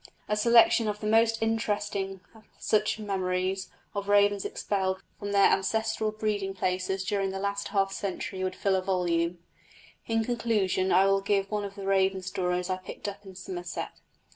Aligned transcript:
A 0.27 0.35
selection 0.35 0.87
of 0.87 0.99
the 0.99 1.05
most 1.05 1.39
interesting 1.43 2.21
of 2.33 2.45
such 2.57 2.97
memories 2.97 3.69
of 3.93 4.09
ravens 4.09 4.45
expelled 4.45 5.03
from 5.19 5.31
their 5.31 5.51
ancestral 5.51 6.11
breeding 6.11 6.55
places 6.55 7.05
during 7.05 7.29
the 7.29 7.37
last 7.37 7.67
half 7.67 7.91
century 7.93 8.43
would 8.43 8.55
fill 8.55 8.75
a 8.75 8.81
volume. 8.81 9.37
In 10.07 10.23
conclusion 10.23 10.91
I 10.91 11.05
will 11.05 11.21
give 11.21 11.51
one 11.51 11.65
of 11.65 11.75
the 11.75 11.85
raven 11.85 12.23
stories 12.23 12.67
I 12.67 12.77
picked 12.77 13.07
up 13.07 13.27
in 13.27 13.35
Somerset. 13.35 13.99